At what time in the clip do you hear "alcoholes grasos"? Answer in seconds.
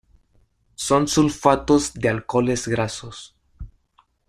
2.09-3.35